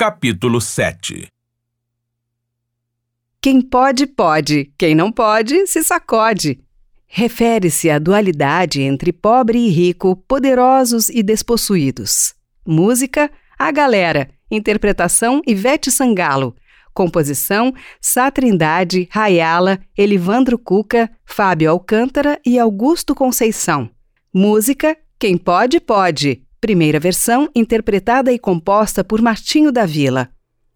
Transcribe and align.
Capítulo 0.00 0.62
7 0.62 1.28
Quem 3.38 3.60
pode, 3.60 4.06
pode. 4.06 4.72
Quem 4.78 4.94
não 4.94 5.12
pode, 5.12 5.66
se 5.66 5.84
sacode. 5.84 6.58
Refere-se 7.06 7.90
à 7.90 7.98
dualidade 7.98 8.80
entre 8.80 9.12
pobre 9.12 9.58
e 9.58 9.68
rico, 9.68 10.16
poderosos 10.26 11.10
e 11.10 11.22
despossuídos. 11.22 12.32
Música, 12.66 13.30
A 13.58 13.70
Galera. 13.70 14.30
Interpretação, 14.50 15.42
Ivete 15.46 15.90
Sangalo. 15.90 16.56
Composição, 16.94 17.70
Sá 18.00 18.30
Trindade, 18.30 19.06
Rayala, 19.12 19.80
Elivandro 19.94 20.58
Cuca, 20.58 21.10
Fábio 21.26 21.70
Alcântara 21.70 22.40
e 22.42 22.58
Augusto 22.58 23.14
Conceição. 23.14 23.90
Música, 24.32 24.96
Quem 25.18 25.36
Pode, 25.36 25.78
Pode. 25.78 26.42
Primeira 26.60 27.00
versão, 27.00 27.48
interpretada 27.54 28.30
e 28.30 28.38
composta 28.38 29.02
por 29.02 29.22
Martinho 29.22 29.72
da 29.72 29.86
Vila. 29.86 30.28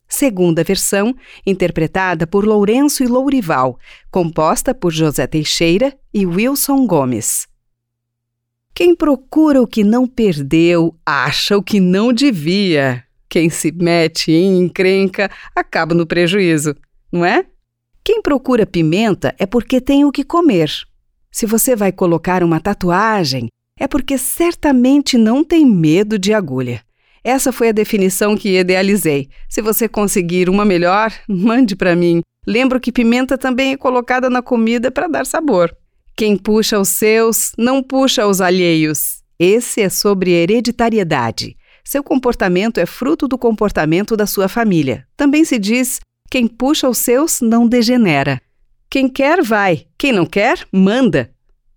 Segunda 0.08 0.64
versão, 0.64 1.14
interpretada 1.46 2.26
por 2.26 2.46
Lourenço 2.46 3.02
e 3.02 3.06
Lourival, 3.06 3.78
composta 4.10 4.74
por 4.74 4.92
José 4.92 5.26
Teixeira 5.26 5.94
e 6.12 6.24
Wilson 6.24 6.86
Gomes. 6.86 7.46
Quem 8.74 8.96
procura 8.96 9.60
o 9.60 9.66
que 9.66 9.84
não 9.84 10.06
perdeu, 10.06 10.96
acha 11.04 11.56
o 11.56 11.62
que 11.62 11.78
não 11.80 12.12
devia. 12.12 13.04
Quem 13.28 13.50
se 13.50 13.70
mete 13.70 14.32
em 14.32 14.60
encrenca 14.60 15.30
acaba 15.54 15.94
no 15.94 16.06
prejuízo, 16.06 16.74
não 17.12 17.24
é? 17.24 17.44
Quem 18.02 18.22
procura 18.22 18.64
pimenta 18.64 19.34
é 19.38 19.44
porque 19.44 19.80
tem 19.82 20.04
o 20.04 20.12
que 20.12 20.24
comer. 20.24 20.70
Se 21.30 21.44
você 21.44 21.76
vai 21.76 21.92
colocar 21.92 22.42
uma 22.42 22.60
tatuagem, 22.60 23.48
é 23.78 23.86
porque 23.86 24.16
certamente 24.16 25.18
não 25.18 25.44
tem 25.44 25.66
medo 25.66 26.18
de 26.18 26.32
agulha. 26.32 26.82
Essa 27.22 27.52
foi 27.52 27.70
a 27.70 27.72
definição 27.72 28.36
que 28.36 28.58
idealizei. 28.58 29.28
Se 29.48 29.62
você 29.62 29.88
conseguir 29.88 30.50
uma 30.50 30.64
melhor, 30.64 31.12
mande 31.28 31.74
para 31.74 31.96
mim. 31.96 32.20
Lembro 32.46 32.78
que 32.78 32.92
pimenta 32.92 33.38
também 33.38 33.72
é 33.72 33.76
colocada 33.76 34.28
na 34.28 34.42
comida 34.42 34.90
para 34.90 35.08
dar 35.08 35.24
sabor. 35.24 35.74
Quem 36.16 36.36
puxa 36.36 36.78
os 36.78 36.90
seus, 36.90 37.52
não 37.58 37.82
puxa 37.82 38.26
os 38.26 38.40
alheios. 38.40 39.22
Esse 39.38 39.80
é 39.80 39.88
sobre 39.88 40.30
hereditariedade. 40.30 41.56
Seu 41.82 42.04
comportamento 42.04 42.78
é 42.78 42.86
fruto 42.86 43.26
do 43.26 43.36
comportamento 43.36 44.16
da 44.16 44.26
sua 44.26 44.46
família. 44.46 45.06
Também 45.16 45.44
se 45.44 45.58
diz: 45.58 46.00
quem 46.30 46.46
puxa 46.46 46.88
os 46.88 46.98
seus 46.98 47.40
não 47.40 47.66
degenera. 47.66 48.40
Quem 48.88 49.08
quer, 49.08 49.42
vai. 49.42 49.86
Quem 49.98 50.12
não 50.12 50.24
quer, 50.24 50.66
manda. 50.72 51.33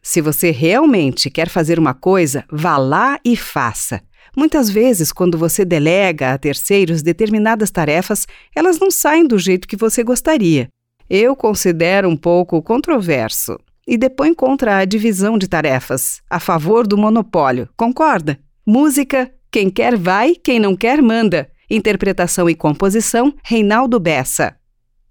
Se 0.07 0.21
você 0.21 0.51
realmente 0.51 1.29
quer 1.29 1.49
fazer 1.49 1.77
uma 1.77 1.93
coisa, 1.93 2.45
vá 2.49 2.77
lá 2.77 3.19
e 3.25 3.35
faça. 3.35 4.01
Muitas 4.33 4.69
vezes, 4.69 5.11
quando 5.11 5.37
você 5.37 5.65
delega 5.65 6.31
a 6.31 6.37
terceiros 6.37 7.01
determinadas 7.01 7.69
tarefas, 7.71 8.25
elas 8.55 8.79
não 8.79 8.89
saem 8.89 9.27
do 9.27 9.37
jeito 9.37 9.67
que 9.67 9.75
você 9.75 10.05
gostaria. 10.05 10.69
Eu 11.09 11.35
considero 11.35 12.07
um 12.07 12.15
pouco 12.15 12.61
controverso 12.61 13.59
e 13.85 13.97
depõe 13.97 14.33
contra 14.33 14.77
a 14.77 14.85
divisão 14.85 15.37
de 15.37 15.45
tarefas, 15.45 16.21
a 16.29 16.39
favor 16.39 16.87
do 16.87 16.97
monopólio. 16.97 17.67
Concorda? 17.75 18.39
Música, 18.65 19.29
quem 19.51 19.69
quer 19.69 19.97
vai, 19.97 20.35
quem 20.35 20.57
não 20.57 20.73
quer 20.73 21.01
manda. 21.01 21.49
Interpretação 21.69 22.49
e 22.49 22.55
composição, 22.55 23.33
Reinaldo 23.43 23.99
Bessa. 23.99 24.55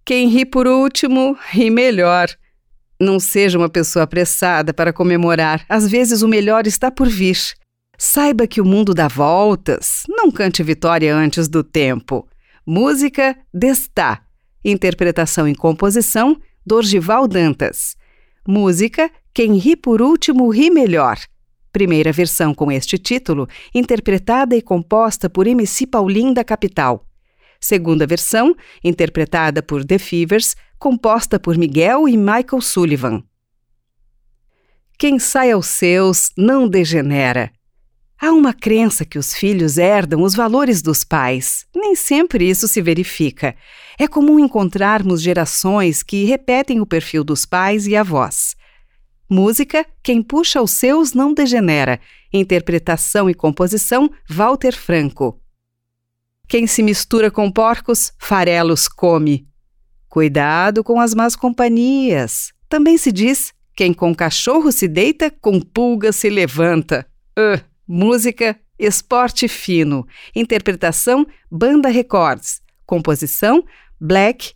Quem 0.06 0.28
ri 0.28 0.47
por 0.47 0.66
último, 0.66 1.36
ri 1.50 1.69
melhor. 1.69 2.31
Não 2.98 3.20
seja 3.20 3.58
uma 3.58 3.69
pessoa 3.69 4.05
apressada 4.05 4.72
para 4.72 4.92
comemorar, 4.92 5.64
às 5.69 5.89
vezes 5.89 6.22
o 6.22 6.28
melhor 6.28 6.66
está 6.66 6.91
por 6.91 7.08
vir. 7.08 7.38
Saiba 7.98 8.47
que 8.47 8.61
o 8.61 8.64
mundo 8.64 8.92
dá 8.92 9.08
voltas, 9.08 10.03
não 10.08 10.30
cante 10.30 10.62
vitória 10.62 11.14
antes 11.14 11.48
do 11.48 11.62
tempo. 11.62 12.27
Música 12.66 13.36
Destá. 13.53 14.22
Interpretação 14.64 15.47
e 15.47 15.55
composição 15.55 16.36
Dorgival 16.64 17.28
Dantas. 17.28 17.97
Música 18.47 19.10
Quem 19.32 19.56
ri 19.56 19.76
por 19.76 20.03
último 20.03 20.49
ri 20.49 20.70
melhor. 20.70 21.19
Primeira 21.72 22.10
versão 22.10 22.54
com 22.54 22.72
este 22.72 22.97
título, 22.97 23.47
interpretada 23.75 24.56
e 24.56 24.62
composta 24.62 25.28
por 25.28 25.47
MC 25.47 25.87
Paulinho 25.87 26.32
da 26.32 26.43
Capital. 26.43 27.06
Segunda 27.66 28.06
versão, 28.06 28.54
interpretada 28.84 29.60
por 29.60 29.84
The 29.84 29.99
Fevers, 29.99 30.54
composta 30.78 31.37
por 31.37 31.59
Miguel 31.59 32.09
e 32.09 32.16
Michael 32.16 32.60
Sullivan. 32.60 33.25
Quem 34.97 35.19
sai 35.19 35.50
aos 35.50 35.66
seus 35.66 36.31
não 36.38 36.69
degenera. 36.69 37.50
Há 38.21 38.31
uma 38.31 38.55
crença 38.55 39.05
que 39.05 39.19
os 39.19 39.34
filhos 39.34 39.78
herdam 39.78 40.22
os 40.22 40.32
valores 40.32 40.81
dos 40.81 41.03
pais. 41.03 41.66
Nem 41.75 41.97
sempre 41.97 42.49
isso 42.49 42.69
se 42.69 42.81
verifica. 42.81 43.56
É 43.99 44.06
comum 44.06 44.38
encontrarmos 44.38 45.21
gerações 45.21 46.05
que 46.05 46.25
repetem 46.25 46.81
o 46.81 46.87
perfil 46.87 47.25
dos 47.25 47.44
pais 47.44 47.88
e 47.88 47.97
avós. 47.97 48.55
Música 49.28 49.84
Quem 50.05 50.22
puxa 50.22 50.62
os 50.62 50.71
seus 50.71 51.15
não 51.15 51.34
degenera. 51.34 51.99
Interpretação 52.32 53.28
e 53.28 53.34
composição 53.34 54.09
Walter 54.31 54.76
Franco. 54.76 55.43
Quem 56.48 56.66
se 56.66 56.82
mistura 56.82 57.30
com 57.30 57.50
porcos, 57.50 58.12
farelos 58.18 58.86
come. 58.88 59.48
Cuidado 60.08 60.84
com 60.84 61.00
as 61.00 61.14
más 61.14 61.34
companhias. 61.34 62.52
Também 62.68 62.96
se 62.96 63.10
diz: 63.10 63.52
quem 63.76 63.92
com 63.92 64.14
cachorro 64.14 64.72
se 64.72 64.88
deita, 64.88 65.30
com 65.30 65.60
pulga 65.60 66.10
se 66.10 66.30
levanta. 66.30 67.06
Uh, 67.38 67.62
música, 67.86 68.58
esporte 68.78 69.48
fino. 69.48 70.06
Interpretação: 70.34 71.26
Banda 71.50 71.90
Records. 71.90 72.62
Composição: 72.86 73.62
Black, 74.00 74.54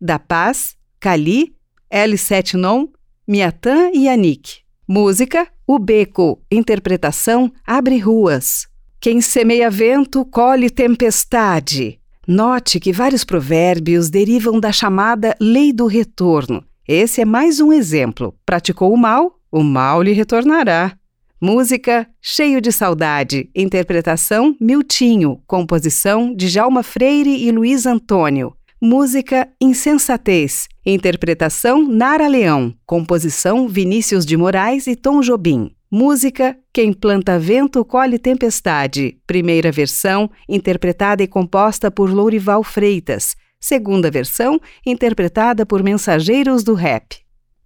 Da 0.00 0.18
Paz, 0.18 0.76
Cali, 1.00 1.56
L7 1.92 2.54
Non, 2.54 2.88
Miatan 3.26 3.90
e 3.92 4.08
Anik. 4.08 4.60
Música: 4.86 5.48
O 5.66 5.78
Beco. 5.78 6.40
Interpretação: 6.48 7.52
Abre 7.66 7.98
Ruas. 7.98 8.71
Quem 9.02 9.20
semeia 9.20 9.68
vento, 9.68 10.24
colhe 10.24 10.70
tempestade. 10.70 11.98
Note 12.24 12.78
que 12.78 12.92
vários 12.92 13.24
provérbios 13.24 14.08
derivam 14.08 14.60
da 14.60 14.70
chamada 14.70 15.34
lei 15.40 15.72
do 15.72 15.86
retorno. 15.86 16.62
Esse 16.86 17.20
é 17.20 17.24
mais 17.24 17.58
um 17.58 17.72
exemplo. 17.72 18.32
Praticou 18.46 18.94
o 18.94 18.96
mal, 18.96 19.40
o 19.50 19.60
mal 19.64 20.00
lhe 20.04 20.12
retornará. 20.12 20.96
Música 21.40 22.08
Cheio 22.20 22.60
de 22.60 22.70
Saudade, 22.70 23.50
interpretação 23.56 24.56
Miltinho, 24.60 25.42
composição 25.48 26.32
de 26.32 26.46
Jalma 26.46 26.84
Freire 26.84 27.44
e 27.44 27.50
Luiz 27.50 27.86
Antônio. 27.86 28.54
Música 28.80 29.48
Insensatez, 29.60 30.68
interpretação 30.86 31.88
Nara 31.88 32.28
Leão, 32.28 32.72
composição 32.86 33.66
Vinícius 33.66 34.24
de 34.24 34.36
Moraes 34.36 34.86
e 34.86 34.94
Tom 34.94 35.22
Jobim. 35.22 35.72
Música 35.94 36.56
Quem 36.72 36.90
Planta 36.90 37.38
Vento 37.38 37.84
Colhe 37.84 38.18
Tempestade, 38.18 39.18
primeira 39.26 39.70
versão, 39.70 40.30
interpretada 40.48 41.22
e 41.22 41.28
composta 41.28 41.90
por 41.90 42.10
Lourival 42.10 42.64
Freitas, 42.64 43.36
segunda 43.60 44.10
versão, 44.10 44.58
interpretada 44.86 45.66
por 45.66 45.82
Mensageiros 45.82 46.64
do 46.64 46.72
Rap. 46.72 47.18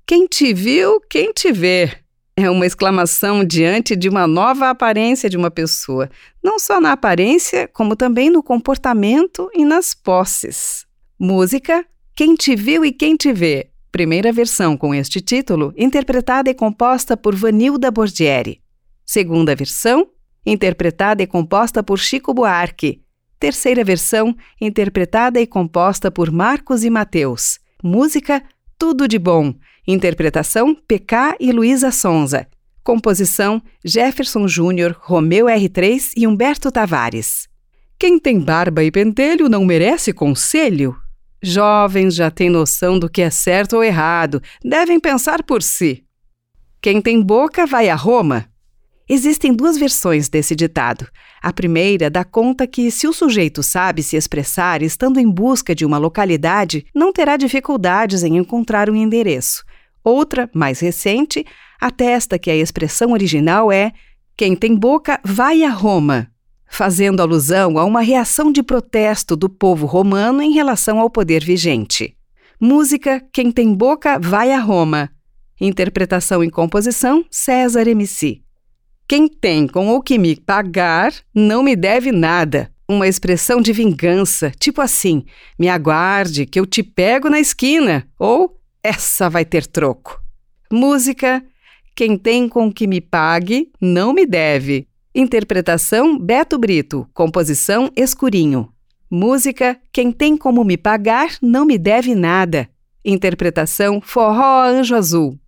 Quem 0.05 0.27
te 0.27 0.53
viu, 0.53 1.01
quem 1.09 1.33
te 1.33 1.53
vê. 1.53 1.89
É 2.37 2.51
uma 2.51 2.67
exclamação 2.67 3.45
diante 3.45 3.95
de 3.95 4.09
uma 4.09 4.27
nova 4.27 4.71
aparência 4.71 5.31
de 5.31 5.37
uma 5.37 5.49
pessoa, 5.49 6.11
não 6.43 6.59
só 6.59 6.81
na 6.81 6.91
aparência, 6.91 7.71
como 7.73 7.95
também 7.95 8.29
no 8.29 8.43
comportamento 8.43 9.49
e 9.55 9.65
nas 9.65 9.95
posses. 9.95 10.85
Música 11.17 11.87
Quem 12.17 12.35
te 12.35 12.57
viu 12.57 12.85
e 12.85 12.91
quem 12.91 13.15
te 13.15 13.33
vê, 13.33 13.71
primeira 13.97 14.31
versão 14.31 14.77
com 14.77 14.95
este 14.95 15.23
título, 15.23 15.73
interpretada 15.75 16.51
e 16.51 16.55
composta 16.55 17.17
por 17.17 17.35
Vanilda 17.35 17.91
Bordieri. 17.91 18.61
Segunda 19.07 19.55
versão, 19.57 20.07
interpretada 20.45 21.23
e 21.23 21.27
composta 21.27 21.83
por 21.83 21.99
Chico 21.99 22.35
Buarque. 22.35 23.01
Terceira 23.41 23.83
versão, 23.83 24.37
interpretada 24.61 25.41
e 25.41 25.47
composta 25.47 26.11
por 26.11 26.31
Marcos 26.31 26.85
e 26.85 26.91
Mateus. 26.91 27.59
Música 27.83 28.43
Tudo 28.79 29.09
de 29.09 29.19
Bom. 29.19 29.55
Interpretação 29.89 30.75
PK 30.75 31.37
e 31.41 31.51
Luísa 31.51 31.91
Sonza. 31.91 32.47
Composição 32.85 33.63
Jefferson 33.83 34.47
Júnior, 34.47 34.95
Romeu 35.01 35.47
R3 35.47 36.13
e 36.15 36.27
Humberto 36.27 36.71
Tavares. 36.71 37.49
Quem 37.99 38.19
tem 38.19 38.39
barba 38.39 38.85
e 38.85 38.91
pentelho 38.91 39.49
não 39.49 39.65
merece 39.65 40.13
conselho? 40.13 40.95
Jovens 41.49 42.17
já 42.17 42.29
têm 42.29 42.51
noção 42.51 42.99
do 42.99 43.09
que 43.09 43.23
é 43.23 43.31
certo 43.31 43.77
ou 43.77 43.85
errado, 43.85 44.43
devem 44.65 44.99
pensar 44.99 45.45
por 45.45 45.63
si. 45.63 46.03
Quem 46.83 47.01
tem 47.01 47.23
boca 47.23 47.65
vai 47.65 47.89
a 47.89 47.95
Roma. 47.95 48.47
Existem 49.09 49.55
duas 49.55 49.79
versões 49.79 50.29
desse 50.29 50.57
ditado. 50.57 51.07
A 51.41 51.53
primeira 51.53 52.11
dá 52.11 52.25
conta 52.25 52.67
que, 52.67 52.91
se 52.91 53.07
o 53.07 53.13
sujeito 53.13 53.63
sabe 53.63 54.03
se 54.03 54.17
expressar 54.17 54.83
estando 54.83 55.21
em 55.21 55.31
busca 55.31 55.73
de 55.73 55.87
uma 55.87 55.99
localidade, 55.99 56.85
não 56.93 57.13
terá 57.13 57.37
dificuldades 57.37 58.25
em 58.25 58.37
encontrar 58.37 58.91
um 58.91 58.97
endereço. 58.97 59.63
Outra, 60.03 60.51
mais 60.53 60.81
recente, 60.81 61.47
atesta 61.81 62.41
que 62.41 62.51
a 62.51 62.57
expressão 62.57 63.13
original 63.13 63.71
é: 63.71 63.93
quem 64.37 64.57
tem 64.57 64.75
boca 64.75 65.21
vai 65.25 65.63
a 65.63 65.71
Roma. 65.71 66.29
Fazendo 66.69 67.21
alusão 67.21 67.79
a 67.79 67.85
uma 67.85 68.01
reação 68.01 68.53
de 68.53 68.63
protesto 68.63 69.37
do 69.37 69.49
povo 69.49 69.87
romano 69.87 70.43
em 70.43 70.53
relação 70.53 71.01
ao 71.01 71.11
poder 71.11 71.45
vigente. 71.45 72.17
Música 72.61 73.23
Quem 73.33 73.51
tem 73.51 73.75
boca 73.75 74.19
vai 74.19 74.53
a 74.53 74.59
Roma. 74.59 75.11
Interpretação 75.61 76.45
e 76.45 76.51
composição 76.51 77.25
César 77.31 77.87
MC. 77.87 78.43
Quem 79.09 79.29
tem 79.29 79.67
com 79.67 79.91
o 79.91 80.03
que 80.03 80.19
me 80.19 80.35
pagar 80.37 81.13
não 81.35 81.63
me 81.63 81.77
deve 81.77 82.11
nada. 82.11 82.71
Uma 82.89 83.07
expressão 83.07 83.61
de 83.61 83.73
vingança, 83.73 84.53
tipo 84.59 84.81
assim: 84.81 85.25
me 85.59 85.69
aguarde 85.69 86.47
que 86.47 86.59
eu 86.59 86.67
te 86.67 86.83
pego 86.83 87.29
na 87.29 87.41
esquina, 87.41 88.07
ou 88.19 88.61
essa 88.83 89.29
vai 89.29 89.45
ter 89.45 89.67
troco. 89.67 90.21
Música 90.71 91.45
Quem 91.95 92.19
tem 92.19 92.49
com 92.49 92.73
que 92.73 92.87
me 92.87 93.01
pague 93.01 93.71
não 93.81 94.13
me 94.13 94.27
deve. 94.27 94.87
Interpretação 95.19 96.19
Beto 96.19 96.59
Brito, 96.59 97.09
composição 97.15 97.91
Escurinho. 97.97 98.69
Música 99.11 99.81
Quem 99.91 100.13
tem 100.13 100.37
como 100.37 100.63
me 100.63 100.77
pagar 100.77 101.39
não 101.41 101.65
me 101.65 101.79
deve 101.79 102.15
nada. 102.15 102.69
Interpretação 103.03 103.99
Forró 103.99 104.67
Anjo 104.67 104.95
Azul. 104.95 105.41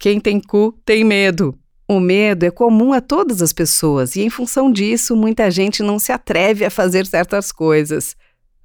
Quem 0.00 0.18
tem 0.18 0.40
cu 0.40 0.72
tem 0.84 1.04
medo. 1.04 1.56
O 1.86 2.00
medo 2.00 2.44
é 2.44 2.50
comum 2.50 2.92
a 2.92 3.00
todas 3.00 3.40
as 3.40 3.52
pessoas 3.52 4.16
e, 4.16 4.22
em 4.22 4.28
função 4.28 4.72
disso, 4.72 5.14
muita 5.14 5.48
gente 5.48 5.80
não 5.80 6.00
se 6.00 6.10
atreve 6.10 6.64
a 6.64 6.70
fazer 6.70 7.06
certas 7.06 7.52
coisas. 7.52 8.16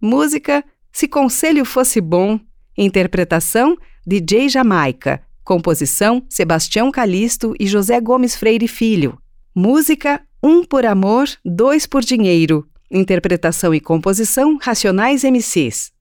Música 0.02 0.66
Se 0.92 1.08
Conselho 1.08 1.64
Fosse 1.64 2.02
Bom. 2.02 2.40
Interpretação 2.76 3.78
DJ 4.04 4.50
Jamaica. 4.50 5.22
Composição 5.44 6.24
Sebastião 6.28 6.90
Calisto 6.90 7.54
e 7.60 7.68
José 7.68 8.02
Gomes 8.02 8.36
Freire 8.36 8.68
Filho. 8.68 9.16
Música 9.54 10.28
Um 10.42 10.64
por 10.64 10.86
Amor, 10.86 11.28
Dois 11.44 11.86
por 11.86 12.02
Dinheiro. 12.02 12.66
Interpretação 12.90 13.76
e 13.76 13.82
composição 13.82 14.58
Racionais 14.58 15.26
MCs. 15.26 15.92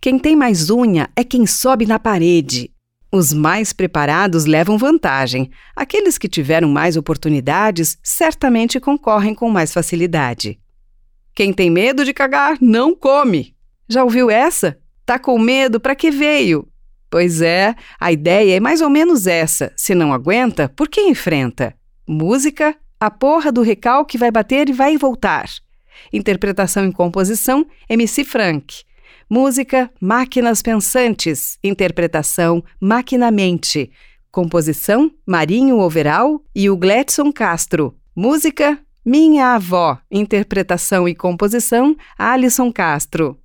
Quem 0.00 0.20
tem 0.20 0.36
mais 0.36 0.70
unha 0.70 1.10
é 1.16 1.24
quem 1.24 1.44
sobe 1.48 1.84
na 1.84 1.98
parede. 1.98 2.70
Os 3.10 3.32
mais 3.32 3.72
preparados 3.72 4.44
levam 4.44 4.78
vantagem. 4.78 5.50
Aqueles 5.74 6.16
que 6.16 6.28
tiveram 6.28 6.68
mais 6.68 6.96
oportunidades 6.96 7.98
certamente 8.04 8.78
concorrem 8.78 9.34
com 9.34 9.50
mais 9.50 9.72
facilidade. 9.72 10.60
Quem 11.34 11.52
tem 11.52 11.70
medo 11.70 12.04
de 12.04 12.14
cagar 12.14 12.56
não 12.60 12.94
come. 12.94 13.56
Já 13.88 14.04
ouviu 14.04 14.30
essa? 14.30 14.78
Tá 15.04 15.18
com 15.18 15.36
medo 15.40 15.80
para 15.80 15.96
que 15.96 16.12
veio? 16.12 16.68
Pois 17.10 17.42
é, 17.42 17.74
a 17.98 18.12
ideia 18.12 18.58
é 18.58 18.60
mais 18.60 18.80
ou 18.80 18.88
menos 18.88 19.26
essa. 19.26 19.72
Se 19.76 19.92
não 19.92 20.12
aguenta, 20.12 20.68
por 20.68 20.88
que 20.88 21.00
enfrenta? 21.00 21.74
Música, 22.06 22.76
a 23.00 23.10
porra 23.10 23.50
do 23.50 23.62
recalque 23.62 24.18
vai 24.18 24.30
bater 24.30 24.68
e 24.68 24.72
vai 24.72 24.98
voltar. 24.98 25.48
Interpretação 26.12 26.86
e 26.86 26.92
composição, 26.92 27.66
MC 27.88 28.24
Frank. 28.24 28.82
Música 29.28 29.90
Máquinas 30.00 30.60
Pensantes, 30.60 31.58
interpretação 31.64 32.62
Maquinamente. 32.78 33.90
Composição 34.30 35.10
Marinho 35.26 35.78
Overal 35.78 36.42
e 36.54 36.68
o 36.68 36.76
Gledson 36.76 37.32
Castro. 37.32 37.96
Música 38.14 38.78
Minha 39.04 39.54
Avó, 39.54 39.98
interpretação 40.10 41.08
e 41.08 41.14
composição 41.14 41.96
Alisson 42.18 42.70
Castro. 42.70 43.38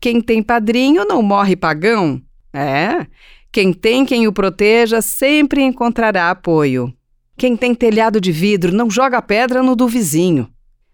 Quem 0.00 0.22
tem 0.22 0.42
padrinho 0.42 1.04
não 1.04 1.22
morre 1.22 1.54
pagão? 1.54 2.22
É. 2.52 3.06
Quem 3.52 3.72
tem 3.72 4.06
quem 4.06 4.26
o 4.26 4.32
proteja 4.32 5.02
sempre 5.02 5.62
encontrará 5.62 6.30
apoio. 6.30 6.94
Quem 7.40 7.56
tem 7.56 7.74
telhado 7.74 8.20
de 8.20 8.30
vidro 8.30 8.70
não 8.70 8.90
joga 8.90 9.22
pedra 9.22 9.62
no 9.62 9.74
do 9.74 9.88
vizinho. 9.88 10.46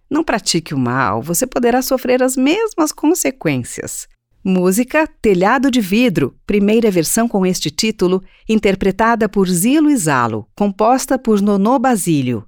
Não 0.09 0.23
pratique 0.23 0.73
o 0.73 0.79
mal, 0.79 1.21
você 1.21 1.45
poderá 1.45 1.83
sofrer 1.83 2.23
as 2.23 2.37
mesmas 2.37 2.93
consequências. 2.93 4.07
Música 4.45 5.09
Telhado 5.21 5.73
de 5.73 5.81
Vidro, 5.81 6.39
primeira 6.47 6.89
versão 6.89 7.27
com 7.27 7.45
este 7.45 7.69
título, 7.69 8.23
interpretada 8.49 9.29
por 9.29 9.49
Zilo 9.49 9.91
e 9.91 9.97
Zalo, 9.97 10.47
composta 10.55 11.19
por 11.19 11.43
Nonô 11.43 11.81
Basílio. 11.81 12.47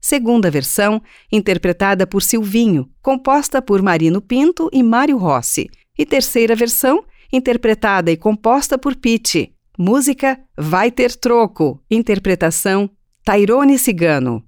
Segunda 0.00 0.48
versão, 0.48 1.02
interpretada 1.32 2.06
por 2.06 2.22
Silvinho, 2.22 2.88
composta 3.02 3.60
por 3.60 3.82
Marino 3.82 4.20
Pinto 4.20 4.70
e 4.72 4.80
Mário 4.80 5.18
Rossi. 5.18 5.68
E 5.98 6.06
terceira 6.06 6.54
versão, 6.54 7.04
interpretada 7.32 8.12
e 8.12 8.16
composta 8.16 8.78
por 8.78 8.94
Pete. 8.94 9.52
Música 9.76 10.38
Vai 10.56 10.92
Ter 10.92 11.16
Troco, 11.16 11.82
interpretação 11.90 12.88
Tairone 13.24 13.78
Cigano. 13.78 14.42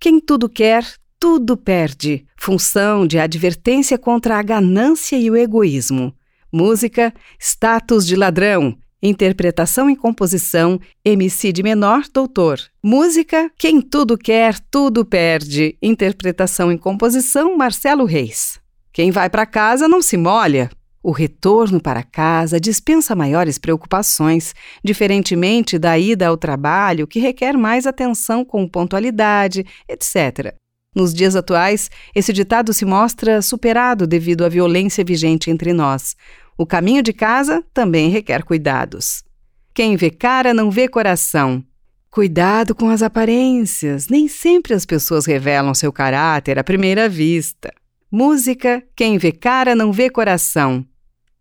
Quem 0.00 0.18
tudo 0.18 0.48
quer, 0.48 0.84
tudo 1.20 1.56
perde. 1.56 2.24
Função 2.36 3.06
de 3.06 3.18
advertência 3.18 3.98
contra 3.98 4.38
a 4.38 4.42
ganância 4.42 5.16
e 5.16 5.30
o 5.30 5.36
egoísmo. 5.36 6.14
Música 6.50 7.12
Status 7.38 8.06
de 8.06 8.16
Ladrão. 8.16 8.78
Interpretação 9.02 9.88
e 9.90 9.94
composição 9.94 10.80
MC 11.04 11.52
de 11.52 11.62
menor 11.62 12.04
doutor. 12.12 12.58
Música 12.82 13.50
Quem 13.58 13.80
tudo 13.80 14.16
quer, 14.16 14.58
tudo 14.70 15.04
perde. 15.04 15.76
Interpretação 15.82 16.72
e 16.72 16.78
composição 16.78 17.56
Marcelo 17.56 18.04
Reis. 18.04 18.58
Quem 18.92 19.10
vai 19.10 19.28
para 19.28 19.46
casa 19.46 19.86
não 19.86 20.00
se 20.00 20.16
molha. 20.16 20.70
O 21.08 21.10
retorno 21.10 21.80
para 21.80 22.02
casa 22.02 22.60
dispensa 22.60 23.16
maiores 23.16 23.56
preocupações, 23.56 24.54
diferentemente 24.84 25.78
da 25.78 25.98
ida 25.98 26.26
ao 26.26 26.36
trabalho, 26.36 27.06
que 27.06 27.18
requer 27.18 27.56
mais 27.56 27.86
atenção 27.86 28.44
com 28.44 28.68
pontualidade, 28.68 29.64
etc. 29.88 30.54
Nos 30.94 31.14
dias 31.14 31.34
atuais, 31.34 31.90
esse 32.14 32.30
ditado 32.30 32.74
se 32.74 32.84
mostra 32.84 33.40
superado 33.40 34.06
devido 34.06 34.44
à 34.44 34.50
violência 34.50 35.02
vigente 35.02 35.50
entre 35.50 35.72
nós. 35.72 36.14
O 36.58 36.66
caminho 36.66 37.02
de 37.02 37.14
casa 37.14 37.64
também 37.72 38.10
requer 38.10 38.44
cuidados. 38.44 39.24
Quem 39.72 39.96
vê 39.96 40.10
cara 40.10 40.52
não 40.52 40.70
vê 40.70 40.88
coração. 40.88 41.64
Cuidado 42.10 42.74
com 42.74 42.90
as 42.90 43.00
aparências. 43.00 44.08
Nem 44.08 44.28
sempre 44.28 44.74
as 44.74 44.84
pessoas 44.84 45.24
revelam 45.24 45.72
seu 45.72 45.90
caráter 45.90 46.58
à 46.58 46.62
primeira 46.62 47.08
vista. 47.08 47.72
Música 48.12 48.82
Quem 48.94 49.16
vê 49.16 49.32
cara 49.32 49.74
não 49.74 49.90
vê 49.90 50.10
coração. 50.10 50.84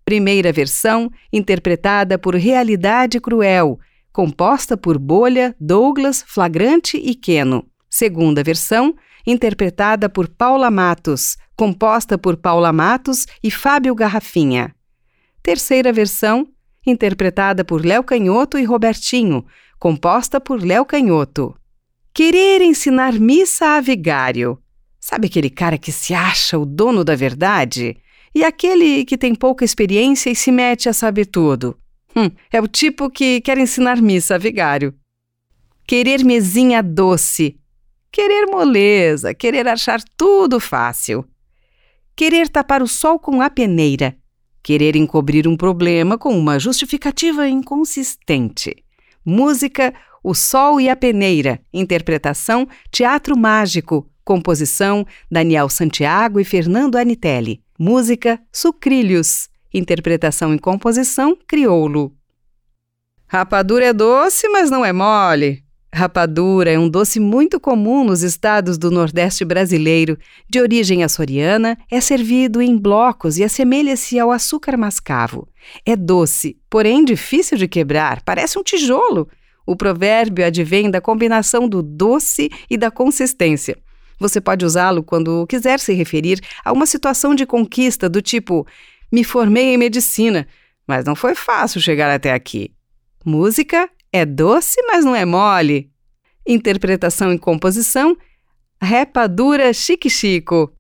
Primeira 0.08 0.54
versão, 0.54 1.12
interpretada 1.34 2.18
por 2.18 2.34
Realidade 2.34 3.20
Cruel, 3.20 3.78
composta 4.10 4.78
por 4.78 4.98
Bolha, 4.98 5.54
Douglas, 5.60 6.24
Flagrante 6.26 6.96
e 6.96 7.14
Queno. 7.14 7.68
Segunda 7.90 8.42
versão, 8.42 8.96
interpretada 9.26 10.08
por 10.08 10.30
Paula 10.30 10.72
Matos, 10.72 11.36
composta 11.58 12.18
por 12.18 12.38
Paula 12.38 12.72
Matos 12.72 13.26
e 13.44 13.52
Fábio 13.52 13.94
Garrafinha. 13.94 14.74
Terceira 15.44 15.92
versão, 15.92 16.48
interpretada 16.86 17.66
por 17.66 17.86
Léo 17.86 18.02
Canhoto 18.02 18.58
e 18.58 18.64
Robertinho, 18.64 19.46
composta 19.78 20.40
por 20.40 20.64
Léo 20.64 20.86
Canhoto. 20.86 21.54
Querer 22.14 22.62
ensinar 22.62 23.12
missa 23.20 23.76
a 23.76 23.82
vigário. 23.82 24.58
Sabe 25.02 25.28
aquele 25.28 25.50
cara 25.50 25.78
que 25.78 25.92
se 25.92 26.14
acha 26.14 26.58
o 26.58 26.66
dono 26.66 27.04
da 27.04 27.14
verdade? 27.14 27.98
E 28.34 28.44
aquele 28.44 29.06
que 29.06 29.18
tem 29.18 29.34
pouca 29.34 29.66
experiência 29.66 30.30
e 30.30 30.36
se 30.36 30.52
mete 30.52 30.88
a 30.90 30.94
saber 30.94 31.26
tudo? 31.26 31.78
Hum, 32.16 32.30
é 32.52 32.60
o 32.62 32.68
tipo 32.68 33.10
que 33.10 33.42
quer 33.42 33.58
ensinar 33.58 34.02
missa 34.02 34.38
vigário. 34.38 34.94
Querer 35.88 36.24
mesinha 36.24 36.82
doce, 36.82 37.58
Querer 38.12 38.48
moleza, 38.48 39.34
querer 39.34 39.68
achar 39.68 40.02
tudo 40.18 40.60
fácil. 40.60 41.24
Querer 42.16 42.50
tapar 42.50 42.82
o 42.82 42.88
sol 42.88 43.20
com 43.20 43.42
a 43.42 43.50
peneira. 43.50 44.18
Querer 44.64 44.96
encobrir 44.96 45.48
um 45.48 45.56
problema 45.56 46.18
com 46.18 46.36
uma 46.38 46.58
justificativa 46.58 47.48
inconsistente. 47.48 48.84
Música 49.24 49.94
O 50.30 50.34
Sol 50.34 50.82
e 50.82 50.90
a 50.90 50.96
Peneira. 50.98 51.58
Interpretação 51.74 52.68
Teatro 52.92 53.38
Mágico. 53.38 54.06
Composição 54.26 55.08
Daniel 55.32 55.70
Santiago 55.70 56.38
e 56.38 56.44
Fernando 56.44 56.98
Anitelli. 56.98 57.62
Música 57.80 58.38
Sucrilhos. 58.52 59.48
Interpretação 59.74 60.54
e 60.54 60.60
composição 60.60 61.38
Crioulo. 61.48 62.14
Rapadura 63.26 63.86
é 63.86 63.94
doce, 63.94 64.50
mas 64.50 64.70
não 64.70 64.84
é 64.84 64.92
mole. 64.92 65.64
Rapadura 65.94 66.70
é 66.74 66.78
um 66.78 66.90
doce 66.90 67.22
muito 67.22 67.58
comum 67.58 68.04
nos 68.04 68.22
estados 68.22 68.78
do 68.78 68.92
Nordeste 68.92 69.46
brasileiro. 69.46 70.18
De 70.50 70.60
origem 70.60 71.06
açoriana, 71.06 71.78
é 71.90 72.02
servido 72.02 72.62
em 72.62 72.78
blocos 72.78 73.38
e 73.38 73.46
assemelha-se 73.46 74.20
ao 74.20 74.30
açúcar 74.30 74.76
mascavo. 74.76 75.48
É 75.86 75.96
doce, 75.96 76.58
porém 76.70 77.06
difícil 77.06 77.58
de 77.58 77.66
quebrar, 77.66 78.22
parece 78.24 78.60
um 78.60 78.64
tijolo. 78.64 79.30
O 79.68 79.76
provérbio 79.76 80.46
advém 80.46 80.90
da 80.90 81.02
combinação 81.02 81.68
do 81.68 81.84
doce 81.84 82.50
e 82.70 82.78
da 82.78 82.90
consistência. 82.90 83.78
Você 84.18 84.40
pode 84.40 84.66
usá-lo 84.66 85.04
quando 85.04 85.46
quiser 85.46 85.80
se 85.80 85.94
referir 85.94 86.40
a 86.64 86.72
uma 86.72 86.86
situação 86.86 87.36
de 87.36 87.46
conquista 87.46 88.08
do 88.08 88.22
tipo: 88.22 88.66
me 89.12 89.26
formei 89.26 89.74
em 89.74 89.78
medicina, 89.78 90.48
mas 90.88 91.04
não 91.04 91.16
foi 91.16 91.36
fácil 91.36 91.82
chegar 91.82 92.10
até 92.10 92.34
aqui. 92.34 92.72
Música 93.26 93.90
é 94.12 94.26
doce, 94.26 94.82
mas 94.88 95.04
não 95.04 95.14
é 95.14 95.26
mole. 95.26 95.92
Interpretação 96.48 97.34
e 97.34 97.38
composição: 97.38 98.18
Rapadura 98.82 99.74
Chique 99.74 100.10
Chico. 100.10 100.72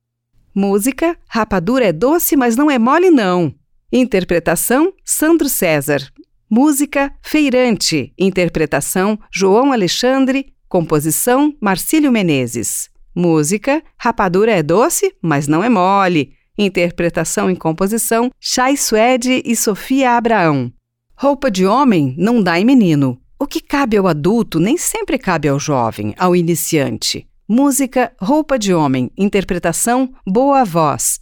Música: 0.56 1.18
Rapadura 1.28 1.86
é 1.86 1.92
doce, 1.92 2.38
mas 2.38 2.56
não 2.56 2.72
é 2.72 2.80
mole, 2.80 3.12
não. 3.12 3.54
Interpretação: 3.92 4.94
Sandro 5.04 5.50
César. 5.50 6.10
Música: 6.50 7.14
Feirante. 7.22 8.14
Interpretação: 8.18 9.20
João 9.32 9.74
Alexandre. 9.74 10.54
Composição: 10.70 11.54
Marcílio 11.62 12.12
Menezes. 12.12 12.90
Música: 13.14 13.84
Rapadura 13.98 14.52
é 14.52 14.64
doce, 14.64 15.14
mas 15.22 15.48
não 15.48 15.64
é 15.64 15.70
mole. 15.70 16.34
Interpretação 16.58 17.52
e 17.52 17.56
composição: 17.56 18.32
Chay 18.40 18.78
Suede 18.78 19.42
e 19.46 19.56
Sofia 19.56 20.12
Abraão. 20.12 20.72
Roupa 21.16 21.52
de 21.52 21.66
homem 21.66 22.16
não 22.18 22.42
dá 22.42 22.60
em 22.60 22.66
menino. 22.66 23.20
O 23.40 23.46
que 23.46 23.60
cabe 23.60 23.98
ao 23.98 24.08
adulto 24.08 24.60
nem 24.60 24.78
sempre 24.78 25.18
cabe 25.18 25.48
ao 25.48 25.60
jovem, 25.60 26.16
ao 26.18 26.36
iniciante. 26.36 27.28
Música 27.48 28.12
Roupa 28.20 28.58
de 28.58 28.74
Homem, 28.74 29.12
interpretação 29.18 30.14
Boa 30.26 30.64
Voz. 30.64 31.20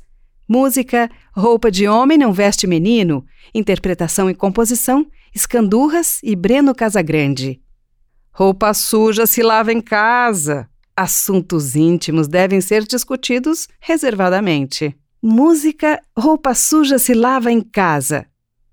Música 0.47 1.09
Roupa 1.35 1.69
de 1.69 1.87
Homem 1.87 2.17
Não 2.17 2.31
Veste 2.31 2.65
Menino, 2.67 3.25
interpretação 3.53 4.29
e 4.29 4.33
composição 4.33 5.05
Escandurras 5.35 6.19
e 6.23 6.35
Breno 6.35 6.73
Casagrande. 6.73 7.61
Roupa 8.31 8.73
suja 8.73 9.27
se 9.27 9.43
lava 9.43 9.73
em 9.73 9.81
casa. 9.81 10.69
Assuntos 10.95 11.75
íntimos 11.75 12.27
devem 12.27 12.61
ser 12.61 12.85
discutidos 12.85 13.67
reservadamente. 13.81 14.95
Música 15.21 16.01
Roupa 16.17 16.53
suja 16.53 16.97
se 16.97 17.13
lava 17.13 17.51
em 17.51 17.59
casa. 17.59 18.25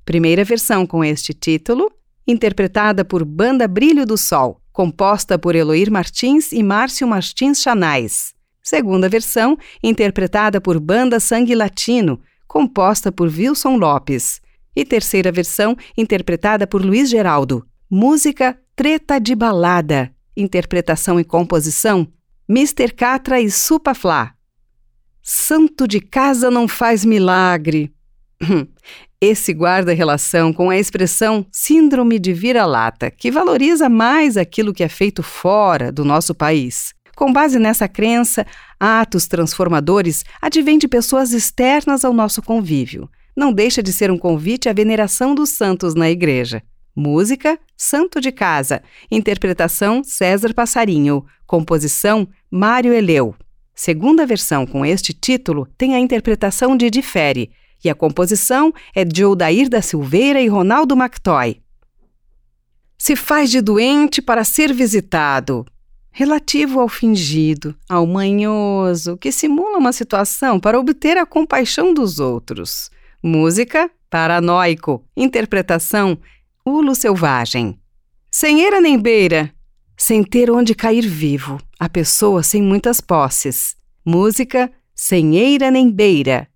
Primeira 0.05 0.45
versão 0.45 0.87
com 0.87 1.05
este 1.05 1.35
título, 1.35 1.91
interpretada 2.27 3.05
por 3.05 3.25
Banda 3.25 3.67
Brilho 3.67 4.07
do 4.07 4.17
Sol 4.17 4.63
composta 4.73 5.39
por 5.39 5.55
Eloir 5.55 5.91
Martins 5.91 6.51
e 6.51 6.63
Márcio 6.63 7.07
Martins 7.07 7.61
Chanais. 7.61 8.35
Segunda 8.63 9.09
versão, 9.09 9.59
interpretada 9.83 10.61
por 10.61 10.81
Banda 10.81 11.21
Sangue 11.21 11.55
Latino, 11.55 12.21
composta 12.49 13.13
por 13.13 13.29
Wilson 13.29 13.77
Lopes. 13.77 14.41
E 14.75 14.85
terceira 14.85 15.31
versão, 15.31 15.77
interpretada 15.97 16.67
por 16.67 16.85
Luiz 16.85 17.11
Geraldo. 17.11 17.67
Música 17.91 18.59
Treta 18.75 19.21
de 19.21 19.35
Balada. 19.35 20.11
Interpretação 20.37 21.21
e 21.21 21.25
composição, 21.25 22.09
Mr. 22.49 22.91
Catra 22.93 23.41
e 23.41 23.51
Supaflá. 23.51 24.33
Santo 25.23 25.87
de 25.87 26.01
casa 26.01 26.51
não 26.51 26.67
faz 26.67 27.05
milagre. 27.05 27.93
Esse 29.21 29.53
guarda 29.53 29.93
relação 29.93 30.53
com 30.53 30.69
a 30.69 30.77
expressão 30.77 31.47
síndrome 31.53 32.19
de 32.19 32.33
vira-lata, 32.33 33.11
que 33.11 33.31
valoriza 33.31 33.89
mais 33.89 34.37
aquilo 34.37 34.73
que 34.73 34.83
é 34.83 34.89
feito 34.89 35.23
fora 35.23 35.93
do 35.93 36.05
nosso 36.05 36.35
país. 36.35 36.93
Com 37.15 37.33
base 37.33 37.59
nessa 37.59 37.87
crença, 37.87 38.45
atos 38.81 39.29
transformadores 39.29 40.25
advêm 40.41 40.79
de 40.79 40.89
pessoas 40.89 41.33
externas 41.33 42.05
ao 42.05 42.13
nosso 42.13 42.43
convívio. 42.43 43.09
Não 43.35 43.53
deixa 43.53 43.83
de 43.83 43.93
ser 43.93 44.11
um 44.11 44.19
convite 44.19 44.69
à 44.69 44.73
veneração 44.73 45.35
dos 45.35 45.51
santos 45.51 45.95
na 45.95 46.11
igreja. 46.11 46.63
Música: 46.95 47.59
Santo 47.77 48.21
de 48.21 48.31
Casa. 48.31 48.83
Interpretação: 49.11 50.05
César 50.05 50.53
Passarinho. 50.53 51.25
Composição: 51.47 52.29
Mário 52.51 52.93
Eleu. 52.93 53.35
Segunda 53.75 54.27
versão 54.27 54.67
com 54.67 54.85
este 54.85 55.15
título 55.15 55.67
tem 55.79 55.95
a 55.95 55.99
interpretação 55.99 56.77
de 56.77 56.91
Difere 56.91 57.51
e 57.83 57.91
a 57.91 57.95
composição 57.95 58.73
é 58.95 59.05
de 59.05 59.25
Odair 59.25 59.69
da 59.69 59.83
Silveira 59.83 60.41
e 60.41 60.47
Ronaldo 60.47 60.97
Mactoy. 60.97 61.61
Se 62.97 63.17
faz 63.17 63.51
de 63.51 63.61
doente 63.61 64.23
para 64.23 64.45
ser 64.45 64.73
visitado. 64.73 65.67
Relativo 66.13 66.79
ao 66.79 66.89
fingido, 66.89 67.75
ao 67.89 68.07
manhoso, 68.07 69.17
que 69.17 69.33
simula 69.33 69.79
uma 69.79 69.93
situação 69.93 70.61
para 70.61 70.79
obter 70.79 71.17
a 71.17 71.25
compaixão 71.25 71.95
dos 71.95 72.21
outros. 72.21 72.91
Música, 73.25 73.89
paranoico. 74.11 75.05
Interpretação, 75.17 76.19
ulo 76.67 76.93
selvagem. 76.93 77.79
Sem 78.29 78.63
eira 78.63 78.81
nem 78.81 78.99
beira, 78.99 79.55
sem 79.97 80.25
ter 80.25 80.51
onde 80.51 80.75
cair 80.75 81.07
vivo, 81.07 81.61
a 81.79 81.89
pessoa 81.89 82.43
sem 82.43 82.61
muitas 82.61 83.01
posses. 83.01 83.77
Música, 84.05 84.73
sem 84.93 85.37
eira 85.37 85.71
nem 85.71 85.89
beira. 85.89 86.49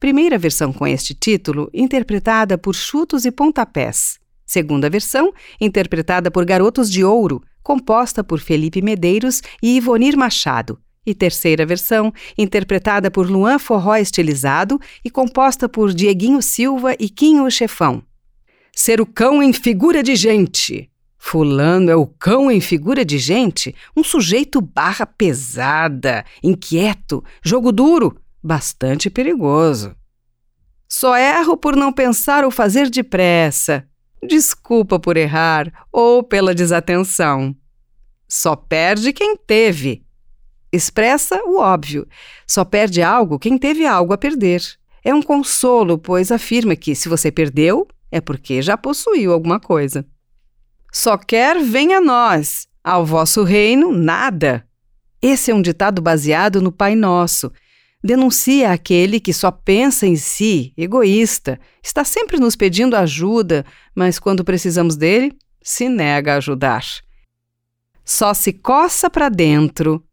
Primeira 0.00 0.38
versão 0.38 0.72
com 0.72 0.86
este 0.86 1.12
título, 1.12 1.68
interpretada 1.74 2.56
por 2.56 2.74
Chutos 2.74 3.26
e 3.26 3.30
Pontapés. 3.30 4.18
Segunda 4.46 4.88
versão, 4.88 5.30
interpretada 5.60 6.30
por 6.30 6.46
Garotos 6.46 6.90
de 6.90 7.04
Ouro, 7.04 7.42
composta 7.62 8.24
por 8.24 8.40
Felipe 8.40 8.80
Medeiros 8.80 9.42
e 9.62 9.76
Ivonir 9.76 10.16
Machado. 10.16 10.78
E 11.06 11.14
terceira 11.14 11.66
versão, 11.66 12.12
interpretada 12.36 13.10
por 13.10 13.28
Luan 13.28 13.58
Forró 13.58 13.94
Estilizado 13.96 14.80
e 15.04 15.10
composta 15.10 15.68
por 15.68 15.92
Dieguinho 15.92 16.40
Silva 16.40 16.94
e 16.98 17.08
Quinho 17.08 17.50
Chefão. 17.50 18.02
Ser 18.74 19.00
o 19.00 19.06
cão 19.06 19.42
em 19.42 19.52
figura 19.52 20.02
de 20.02 20.16
gente. 20.16 20.90
Fulano 21.16 21.90
é 21.90 21.96
o 21.96 22.06
cão 22.06 22.50
em 22.50 22.60
figura 22.60 23.02
de 23.02 23.18
gente, 23.18 23.74
um 23.96 24.04
sujeito 24.04 24.60
barra 24.60 25.06
pesada, 25.06 26.22
inquieto, 26.42 27.24
jogo 27.42 27.72
duro, 27.72 28.18
bastante 28.42 29.08
perigoso. 29.08 29.96
Só 30.86 31.16
erro 31.16 31.56
por 31.56 31.74
não 31.74 31.92
pensar 31.92 32.44
ou 32.44 32.50
fazer 32.50 32.90
depressa. 32.90 33.88
Desculpa 34.22 34.98
por 34.98 35.16
errar 35.16 35.86
ou 35.90 36.22
pela 36.22 36.54
desatenção. 36.54 37.56
Só 38.28 38.54
perde 38.54 39.12
quem 39.12 39.36
teve. 39.36 40.03
Expressa 40.74 41.40
o 41.44 41.58
óbvio. 41.58 42.04
Só 42.44 42.64
perde 42.64 43.00
algo 43.00 43.38
quem 43.38 43.56
teve 43.56 43.86
algo 43.86 44.12
a 44.12 44.18
perder. 44.18 44.60
É 45.04 45.14
um 45.14 45.22
consolo, 45.22 45.96
pois 45.96 46.32
afirma 46.32 46.74
que 46.74 46.96
se 46.96 47.08
você 47.08 47.30
perdeu, 47.30 47.86
é 48.10 48.20
porque 48.20 48.60
já 48.60 48.76
possuiu 48.76 49.32
alguma 49.32 49.60
coisa. 49.60 50.04
Só 50.92 51.16
quer 51.16 51.62
venha 51.62 51.98
a 51.98 52.00
nós, 52.00 52.66
ao 52.82 53.06
vosso 53.06 53.44
reino 53.44 53.92
nada. 53.92 54.66
Esse 55.22 55.52
é 55.52 55.54
um 55.54 55.62
ditado 55.62 56.02
baseado 56.02 56.60
no 56.60 56.72
Pai 56.72 56.96
Nosso, 56.96 57.52
denuncia 58.02 58.72
aquele 58.72 59.20
que 59.20 59.32
só 59.32 59.52
pensa 59.52 60.08
em 60.08 60.16
si, 60.16 60.74
egoísta, 60.76 61.60
está 61.82 62.02
sempre 62.04 62.40
nos 62.40 62.56
pedindo 62.56 62.96
ajuda, 62.96 63.64
mas 63.94 64.18
quando 64.18 64.44
precisamos 64.44 64.96
dele, 64.96 65.36
se 65.62 65.88
nega 65.88 66.34
a 66.34 66.36
ajudar. 66.38 66.84
Só 68.04 68.34
se 68.34 68.52
coça 68.52 69.08
para 69.08 69.28
dentro. 69.28 70.04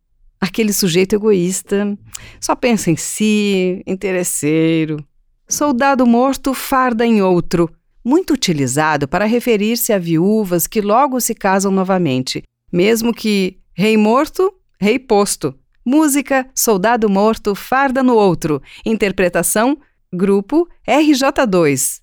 Aquele 0.41 0.73
sujeito 0.73 1.13
egoísta 1.13 1.95
só 2.39 2.55
pensa 2.55 2.89
em 2.89 2.97
si, 2.97 3.83
interesseiro. 3.85 5.05
Soldado 5.47 6.05
morto 6.05 6.53
farda 6.53 7.05
em 7.05 7.21
outro, 7.21 7.69
muito 8.03 8.33
utilizado 8.33 9.07
para 9.07 9.25
referir-se 9.25 9.93
a 9.93 9.99
viúvas 9.99 10.65
que 10.65 10.81
logo 10.81 11.21
se 11.21 11.35
casam 11.35 11.71
novamente, 11.71 12.41
mesmo 12.73 13.13
que 13.13 13.59
rei 13.73 13.95
morto, 13.95 14.51
rei 14.79 14.97
posto. 14.97 15.55
Música 15.85 16.47
Soldado 16.53 17.09
Morto, 17.09 17.55
Farda 17.55 18.03
no 18.03 18.15
Outro. 18.15 18.61
Interpretação 18.85 19.77
Grupo 20.13 20.67
RJ2. 20.87 22.01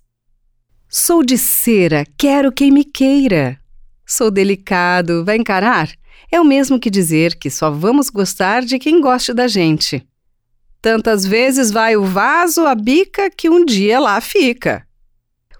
Sou 0.89 1.23
de 1.23 1.37
cera, 1.37 2.05
quero 2.17 2.51
quem 2.51 2.71
me 2.71 2.83
queira. 2.83 3.59
Sou 4.11 4.31
delicado, 4.31 5.23
vai 5.23 5.35
encarar? 5.35 5.87
É 6.31 6.41
o 6.41 6.43
mesmo 6.43 6.79
que 6.79 6.89
dizer 6.89 7.35
que 7.35 7.47
só 7.47 7.69
vamos 7.69 8.09
gostar 8.09 8.63
de 8.63 8.79
quem 8.79 8.99
goste 8.99 9.35
da 9.35 9.47
gente. 9.47 10.03
Tantas 10.81 11.27
vezes 11.27 11.69
vai 11.69 11.95
o 11.95 12.03
vaso, 12.03 12.65
a 12.65 12.73
bica, 12.73 13.29
que 13.29 13.47
um 13.47 13.63
dia 13.63 13.99
lá 13.99 14.19
fica. 14.19 14.83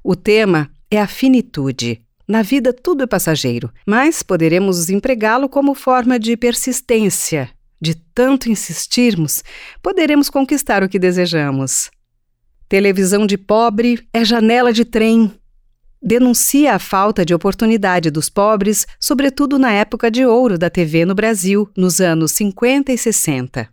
O 0.03 0.15
tema 0.15 0.68
é 0.89 1.00
a 1.00 1.06
finitude. 1.06 2.01
Na 2.27 2.41
vida 2.41 2.74
tudo 2.74 3.03
é 3.03 3.08
passageiro, 3.08 3.72
mas 3.86 4.24
poderemos 4.24 4.89
empregá-lo 4.89 5.48
como 5.48 5.75
forma 5.75 6.18
de 6.18 6.36
persistência, 6.36 7.51
de 7.79 7.94
tanto 7.94 8.50
insistirmos, 8.50 9.44
poderemos 9.79 10.27
conquistar 10.27 10.82
o 10.82 10.89
que 10.89 10.98
desejamos. 10.98 11.91
Televisão 12.68 13.27
de 13.27 13.38
pobre 13.38 14.08
é 14.12 14.25
janela 14.25 14.74
de 14.74 14.86
trem. 14.86 15.32
Denuncia 16.01 16.75
a 16.75 16.79
falta 16.79 17.25
de 17.25 17.34
oportunidade 17.34 18.10
dos 18.10 18.29
pobres, 18.29 18.88
sobretudo 19.00 19.60
na 19.60 19.72
época 19.74 20.10
de 20.10 20.25
ouro 20.25 20.58
da 20.58 20.70
TV 20.70 21.06
no 21.06 21.13
Brasil, 21.13 21.70
nos 21.75 22.00
anos 22.00 22.32
50 22.32 22.94
e 22.94 22.98
60. 22.98 23.70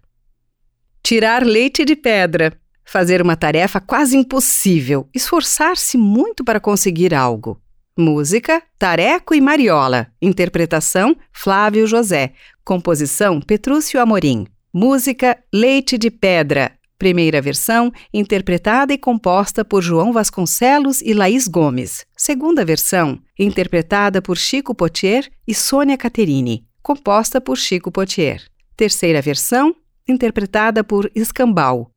Tirar 1.02 1.44
leite 1.44 1.84
de 1.84 1.94
pedra. 1.94 2.52
Fazer 2.84 3.22
uma 3.22 3.36
tarefa 3.36 3.80
quase 3.80 4.16
impossível, 4.16 5.08
esforçar-se 5.14 5.96
muito 5.96 6.44
para 6.44 6.60
conseguir 6.60 7.14
algo. 7.14 7.60
Música: 7.96 8.62
Tareco 8.78 9.34
e 9.34 9.40
Mariola. 9.40 10.08
Interpretação: 10.20 11.16
Flávio 11.32 11.86
José. 11.86 12.32
Composição: 12.64 13.40
Petrúcio 13.40 14.00
Amorim. 14.00 14.46
Música: 14.72 15.38
Leite 15.52 15.96
de 15.96 16.10
Pedra. 16.10 16.75
Primeira 16.98 17.42
versão, 17.42 17.92
interpretada 18.12 18.92
e 18.92 18.98
composta 18.98 19.64
por 19.64 19.82
João 19.82 20.12
Vasconcelos 20.12 21.02
e 21.02 21.12
Laís 21.12 21.46
Gomes. 21.46 22.06
Segunda 22.16 22.64
versão, 22.64 23.20
interpretada 23.38 24.22
por 24.22 24.38
Chico 24.38 24.74
Potier 24.74 25.30
e 25.46 25.54
Sônia 25.54 25.98
Caterini, 25.98 26.66
composta 26.82 27.40
por 27.40 27.58
Chico 27.58 27.92
Potier. 27.92 28.42
terceira 28.76 29.20
versão, 29.20 29.74
interpretada 30.08 30.82
por 30.82 31.10
Escambau. 31.14 31.90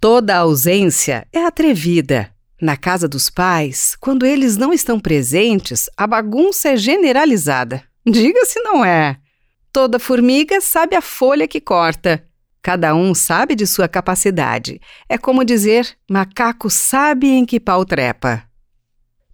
Toda 0.00 0.36
ausência 0.36 1.26
é 1.32 1.44
atrevida. 1.44 2.30
Na 2.60 2.76
casa 2.76 3.06
dos 3.06 3.28
pais, 3.28 3.96
quando 4.00 4.24
eles 4.24 4.56
não 4.56 4.72
estão 4.72 4.98
presentes, 4.98 5.90
a 5.96 6.06
bagunça 6.06 6.70
é 6.70 6.76
generalizada. 6.76 7.82
Diga 8.04 8.44
se 8.44 8.60
não 8.60 8.84
é. 8.84 9.18
Toda 9.72 9.98
formiga 9.98 10.60
sabe 10.60 10.96
a 10.96 11.02
folha 11.02 11.46
que 11.46 11.60
corta. 11.60 12.25
Cada 12.66 12.96
um 12.96 13.14
sabe 13.14 13.54
de 13.54 13.64
sua 13.64 13.86
capacidade. 13.86 14.80
É 15.08 15.16
como 15.16 15.44
dizer: 15.44 15.96
macaco 16.10 16.68
sabe 16.68 17.28
em 17.28 17.44
que 17.44 17.60
pau 17.60 17.84
trepa. 17.84 18.42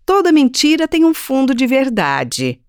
Toda 0.04 0.30
mentira 0.30 0.86
tem 0.86 1.02
um 1.02 1.14
fundo 1.14 1.54
de 1.54 1.66
verdade. 1.66 2.60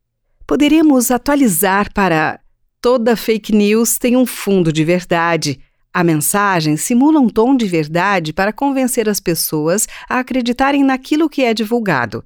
Poderemos 0.48 1.12
atualizar 1.12 1.91
para 1.93 2.39
toda 2.79 3.17
fake 3.17 3.53
news 3.53 3.98
tem 3.98 4.15
um 4.15 4.25
fundo 4.25 4.72
de 4.72 4.86
verdade. 4.86 5.60
A 5.93 6.01
mensagem 6.01 6.77
simula 6.77 7.20
um 7.20 7.27
tom 7.27 7.58
de 7.58 7.65
verdade 7.65 8.32
para 8.32 8.53
convencer 8.53 9.10
as 9.10 9.20
pessoas 9.20 9.86
a 10.08 10.20
acreditarem 10.20 10.82
naquilo 10.82 11.27
que 11.27 11.43
é 11.43 11.53
divulgado. 11.53 12.24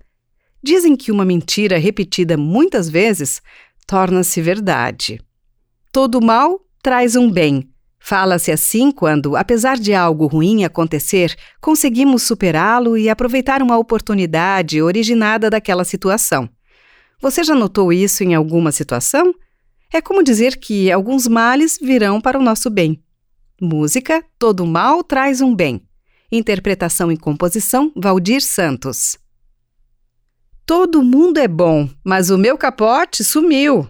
Dizem 0.61 0.95
que 0.95 1.11
uma 1.11 1.25
mentira 1.25 1.79
repetida 1.79 2.37
muitas 2.37 2.87
vezes 2.87 3.41
torna-se 3.87 4.39
verdade. 4.43 5.19
Todo 5.91 6.21
mal 6.21 6.61
traz 6.83 7.15
um 7.15 7.31
bem. 7.31 7.67
Fala-se 8.07 8.53
assim 8.53 8.89
quando, 8.89 9.35
apesar 9.35 9.77
de 9.77 9.93
algo 9.93 10.27
ruim 10.27 10.63
acontecer, 10.63 11.35
conseguimos 11.59 12.23
superá-lo 12.23 12.97
e 12.97 13.09
aproveitar 13.09 13.61
uma 13.61 13.77
oportunidade 13.77 14.81
originada 14.81 15.49
daquela 15.49 15.83
situação. 15.83 16.49
Você 17.21 17.43
já 17.43 17.53
notou 17.53 17.91
isso 17.91 18.23
em 18.23 18.33
alguma 18.33 18.71
situação? 18.71 19.35
É 19.91 19.99
como 19.99 20.23
dizer 20.23 20.55
que 20.55 20.89
alguns 20.89 21.27
males 21.27 21.77
virão 21.81 22.21
para 22.21 22.39
o 22.39 22.41
nosso 22.41 22.69
bem. 22.69 23.03
Música 23.59 24.23
Todo 24.39 24.65
Mal 24.65 25.03
Traz 25.03 25.41
um 25.41 25.53
Bem. 25.53 25.81
Interpretação 26.31 27.11
e 27.11 27.17
composição 27.17 27.91
Valdir 27.93 28.41
Santos. 28.41 29.17
Todo 30.65 31.03
mundo 31.03 31.39
é 31.39 31.47
bom, 31.49 31.89
mas 32.05 32.29
o 32.29 32.37
meu 32.37 32.57
capote 32.57 33.21
sumiu. 33.21 33.85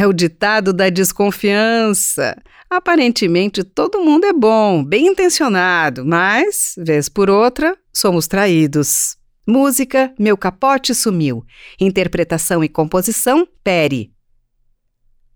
É 0.00 0.06
o 0.06 0.14
ditado 0.14 0.72
da 0.72 0.88
desconfiança. 0.88 2.34
Aparentemente 2.70 3.62
todo 3.62 4.00
mundo 4.00 4.24
é 4.24 4.32
bom, 4.32 4.82
bem 4.82 5.08
intencionado, 5.08 6.06
mas, 6.06 6.72
vez 6.78 7.06
por 7.06 7.28
outra, 7.28 7.76
somos 7.92 8.26
traídos. 8.26 9.18
Música 9.46 10.10
Meu 10.18 10.38
Capote 10.38 10.94
Sumiu. 10.94 11.44
Interpretação 11.78 12.64
e 12.64 12.68
composição 12.70 13.46
Peri. 13.62 14.10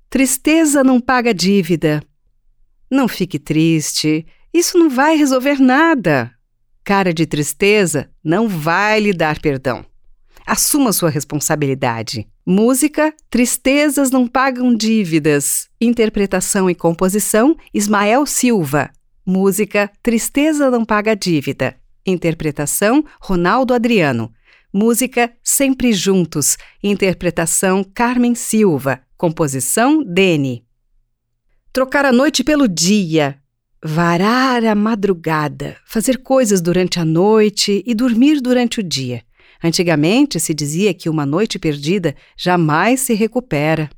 Tristeza 0.09 0.83
não 0.83 0.99
paga 0.99 1.35
dívida. 1.35 2.03
Não 2.91 3.07
fique 3.07 3.39
triste, 3.39 4.25
isso 4.51 4.79
não 4.79 4.89
vai 4.89 5.15
resolver 5.15 5.61
nada. 5.61 6.33
Cara 6.83 7.13
de 7.13 7.27
tristeza 7.27 8.11
não 8.25 8.49
vai 8.49 8.99
lhe 8.99 9.13
dar 9.13 9.39
perdão. 9.43 9.85
Assuma 10.47 10.93
sua 10.93 11.09
responsabilidade. 11.09 12.29
Música 12.45 13.15
Tristezas 13.31 14.11
não 14.11 14.29
pagam 14.29 14.75
dívidas. 14.75 15.69
Interpretação 15.81 16.69
e 16.69 16.75
composição 16.75 17.57
Ismael 17.73 18.27
Silva. 18.27 18.91
Música 19.25 19.91
Tristeza 20.03 20.71
não 20.71 20.85
paga 20.85 21.17
dívida. 21.17 21.75
Interpretação 22.07 23.03
Ronaldo 23.19 23.73
Adriano. 23.73 24.31
Música 24.71 25.33
Sempre 25.43 25.95
Juntos. 25.95 26.59
Interpretação 26.83 27.83
Carmen 27.83 28.35
Silva. 28.35 29.01
Composição 29.17 30.05
Dene. 30.05 30.63
Trocar 31.73 32.05
a 32.05 32.13
noite 32.13 32.45
pelo 32.45 32.69
dia. 32.69 33.39
Varar 33.83 34.63
a 34.63 34.75
madrugada. 34.75 35.79
Fazer 35.87 36.19
coisas 36.19 36.61
durante 36.61 37.01
a 37.01 37.05
noite 37.05 37.83
e 37.87 37.95
dormir 37.95 38.43
durante 38.43 38.81
o 38.81 38.83
dia. 38.83 39.23
Antigamente 39.65 40.39
se 40.39 40.53
dizia 40.53 40.93
que 40.93 41.09
uma 41.09 41.25
noite 41.25 41.59
perdida 41.59 42.15
jamais 42.37 43.01
se 43.01 43.15
recupera. 43.15 43.89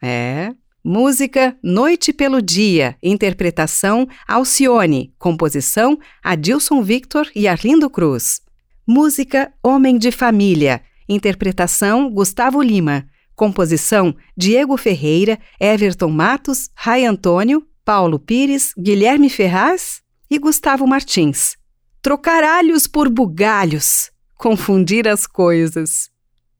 É. 0.00 0.54
Música 0.84 1.58
Noite 1.60 2.12
pelo 2.12 2.40
Dia, 2.40 2.96
interpretação 3.02 4.06
Alcione, 4.28 5.12
composição 5.18 5.98
Adilson 6.22 6.80
Victor 6.80 7.28
e 7.34 7.48
Arlindo 7.48 7.90
Cruz. 7.90 8.40
Música 8.86 9.52
Homem 9.64 9.98
de 9.98 10.12
Família, 10.12 10.80
interpretação 11.08 12.08
Gustavo 12.08 12.62
Lima, 12.62 13.04
Composição: 13.34 14.14
Diego 14.36 14.76
Ferreira, 14.76 15.40
Everton 15.60 16.08
Matos, 16.08 16.70
Rai 16.72 17.04
Antônio, 17.04 17.66
Paulo 17.84 18.20
Pires, 18.20 18.72
Guilherme 18.78 19.28
Ferraz 19.28 20.02
e 20.30 20.38
Gustavo 20.38 20.86
Martins. 20.86 21.56
Trocar 22.00 22.44
alhos 22.44 22.86
por 22.86 23.10
bugalhos. 23.10 24.14
Confundir 24.36 25.08
as 25.08 25.26
coisas. 25.26 26.10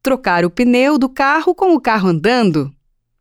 Trocar 0.02 0.44
o 0.44 0.50
pneu 0.50 0.98
do 0.98 1.08
carro 1.08 1.54
com 1.54 1.74
o 1.74 1.80
carro 1.80 2.08
andando. 2.08 2.72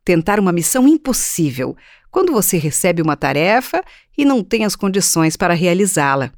Tentar 0.04 0.40
uma 0.40 0.52
missão 0.52 0.88
impossível 0.88 1.76
quando 2.10 2.32
você 2.32 2.56
recebe 2.56 3.02
uma 3.02 3.16
tarefa 3.16 3.84
e 4.16 4.24
não 4.24 4.42
tem 4.42 4.64
as 4.64 4.74
condições 4.74 5.36
para 5.36 5.52
realizá-la. 5.52 6.32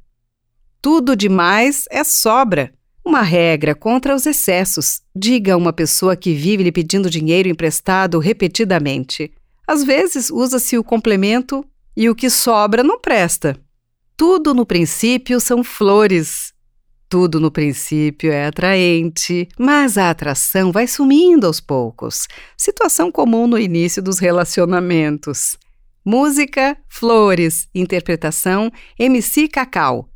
Tudo 0.81 1.15
demais 1.15 1.85
é 1.89 2.03
sobra. 2.03 2.73
Uma 3.05 3.21
regra 3.21 3.73
contra 3.73 4.13
os 4.13 4.25
excessos. 4.25 5.01
Diga 5.15 5.53
a 5.53 5.57
uma 5.57 5.71
pessoa 5.71 6.17
que 6.17 6.33
vive 6.33 6.63
lhe 6.63 6.71
pedindo 6.71 7.09
dinheiro 7.09 7.47
emprestado 7.47 8.19
repetidamente. 8.19 9.31
Às 9.65 9.83
vezes 9.83 10.29
usa-se 10.29 10.77
o 10.77 10.83
complemento 10.83 11.65
e 11.95 12.09
o 12.09 12.15
que 12.15 12.29
sobra 12.29 12.83
não 12.83 12.99
presta. 12.99 13.57
Tudo 14.17 14.53
no 14.53 14.65
princípio 14.65 15.39
são 15.39 15.63
flores. 15.63 16.53
Tudo 17.09 17.39
no 17.39 17.49
princípio 17.49 18.31
é 18.31 18.45
atraente, 18.45 19.49
mas 19.57 19.97
a 19.97 20.11
atração 20.11 20.71
vai 20.71 20.85
sumindo 20.85 21.47
aos 21.47 21.59
poucos. 21.59 22.27
Situação 22.55 23.11
comum 23.11 23.47
no 23.47 23.57
início 23.57 23.99
dos 23.99 24.19
relacionamentos. 24.19 25.57
Música, 26.05 26.77
flores, 26.87 27.67
interpretação, 27.73 28.71
MC 28.97 29.47
Cacau. 29.47 30.07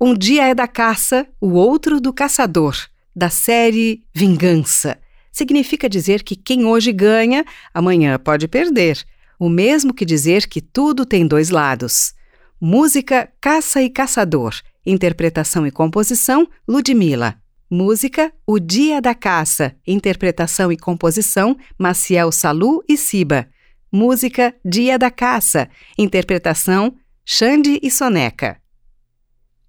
Um 0.00 0.14
dia 0.14 0.46
é 0.46 0.54
da 0.54 0.68
caça, 0.68 1.26
o 1.40 1.54
outro 1.54 2.00
do 2.00 2.12
caçador, 2.12 2.76
da 3.14 3.28
série 3.28 4.04
Vingança. 4.14 4.96
Significa 5.32 5.88
dizer 5.88 6.22
que 6.22 6.36
quem 6.36 6.64
hoje 6.64 6.92
ganha, 6.92 7.44
amanhã 7.74 8.20
pode 8.20 8.46
perder. 8.46 9.04
O 9.36 9.48
mesmo 9.48 9.92
que 9.92 10.04
dizer 10.04 10.46
que 10.46 10.60
tudo 10.60 11.04
tem 11.04 11.26
dois 11.26 11.50
lados. 11.50 12.14
Música 12.60 13.28
Caça 13.40 13.82
e 13.82 13.90
Caçador. 13.90 14.54
Interpretação 14.90 15.66
e 15.66 15.70
composição 15.70 16.48
Ludmilla. 16.66 17.34
Música 17.70 18.32
O 18.46 18.58
Dia 18.58 19.02
da 19.02 19.14
Caça. 19.14 19.76
Interpretação 19.86 20.72
e 20.72 20.78
composição 20.78 21.58
Maciel 21.78 22.32
Salu 22.32 22.82
e 22.88 22.96
Siba. 22.96 23.46
Música 23.92 24.54
Dia 24.64 24.98
da 24.98 25.10
Caça. 25.10 25.68
Interpretação 25.98 26.96
Xande 27.22 27.78
e 27.82 27.90
Soneca. 27.90 28.62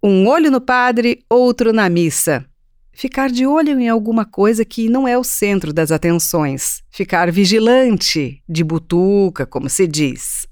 Um 0.01 0.25
olho 0.25 0.49
no 0.49 0.61
padre, 0.61 1.19
outro 1.29 1.73
na 1.73 1.89
missa. 1.89 2.45
Ficar 2.93 3.29
de 3.29 3.45
olho 3.45 3.77
em 3.77 3.89
alguma 3.89 4.23
coisa 4.23 4.63
que 4.63 4.87
não 4.87 5.05
é 5.05 5.17
o 5.17 5.23
centro 5.25 5.73
das 5.73 5.91
atenções. 5.91 6.81
Ficar 6.89 7.29
vigilante, 7.29 8.41
de 8.47 8.63
butuca, 8.63 9.45
como 9.45 9.69
se 9.69 9.85
diz. 9.85 10.47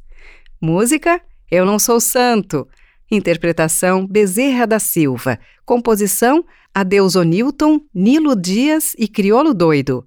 Música 0.61 1.21
Eu 1.49 1.65
Não 1.65 1.79
Sou 1.79 2.01
Santo. 2.01 2.67
Interpretação 3.09 4.05
Bezerra 4.05 4.65
da 4.67 4.79
Silva. 4.79 5.39
Composição 5.65 6.43
Adeuso 6.73 7.23
Newton, 7.23 7.81
Nilo 7.93 8.35
Dias 8.35 8.93
e 8.97 9.07
Criolo 9.07 9.53
Doido. 9.53 10.05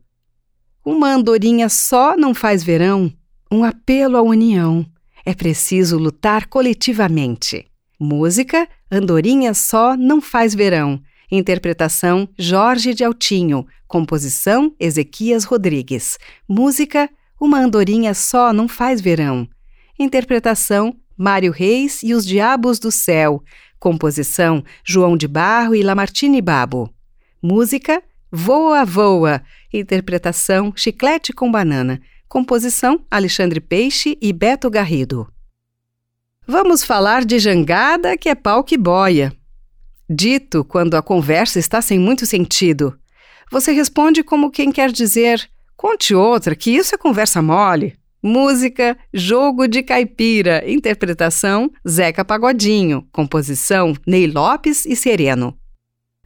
Uma 0.85 1.15
andorinha 1.15 1.69
só 1.69 2.17
não 2.17 2.35
faz 2.35 2.63
verão. 2.63 3.13
Um 3.51 3.65
apelo 3.65 4.17
à 4.17 4.23
união. 4.23 4.87
É 5.25 5.35
preciso 5.35 5.99
lutar 5.99 6.47
coletivamente. 6.47 7.67
Música 7.99 8.69
Andorinha 8.91 9.55
só 9.55 9.97
não 9.97 10.21
faz 10.21 10.53
verão. 10.53 11.01
Interpretação 11.31 12.29
Jorge 12.37 12.93
de 12.93 13.05
Altinho. 13.05 13.65
Composição 13.87 14.75
Ezequias 14.81 15.45
Rodrigues. 15.45 16.19
Música 16.49 17.09
Uma 17.41 17.61
andorinha 17.61 18.13
só 18.15 18.53
não 18.53 18.67
faz 18.67 19.01
verão. 19.01 19.49
Interpretação 19.99 20.97
Mário 21.21 21.53
Reis 21.53 22.03
e 22.03 22.15
os 22.15 22.25
Diabos 22.25 22.79
do 22.79 22.91
Céu. 22.91 23.45
Composição 23.79 24.65
João 24.83 25.19
de 25.19 25.29
Barro 25.29 25.75
e 25.75 25.83
Lamartine 25.83 26.41
Babo. 26.41 26.89
Música 27.43 28.03
Voa 28.33 28.87
Voa. 28.87 29.43
Interpretação 29.71 30.73
Chiclete 30.75 31.35
com 31.35 31.53
Banana. 31.53 32.01
Composição 32.27 33.05
Alexandre 33.11 33.61
Peixe 33.61 34.17
e 34.19 34.33
Beto 34.33 34.71
Garrido. 34.71 35.31
Vamos 36.47 36.83
falar 36.83 37.27
de 37.27 37.39
jangada, 37.39 38.17
que 38.17 38.31
é 38.31 38.35
pau 38.35 38.65
que 38.65 38.79
boia. 38.79 39.31
Dito 40.09 40.65
quando 40.65 40.95
a 40.95 41.03
conversa 41.03 41.59
está 41.59 41.83
sem 41.83 41.99
muito 41.99 42.25
sentido. 42.25 42.99
Você 43.53 43.73
responde 43.73 44.23
como 44.25 44.51
quem 44.51 44.73
quer 44.73 44.91
dizer: 44.91 45.51
conte 45.77 46.15
outra, 46.15 46.57
que 46.57 46.71
isso 46.71 46.95
é 46.95 46.99
conversa 46.99 47.43
mole. 47.43 48.00
Música 48.23 48.99
Jogo 49.15 49.67
de 49.67 49.83
Caipira, 49.83 50.63
interpretação 50.71 51.71
Zeca 51.89 52.23
Pagodinho, 52.23 53.07
composição 53.11 53.95
Ney 54.07 54.27
Lopes 54.27 54.85
e 54.85 54.95
Sereno. 54.95 55.57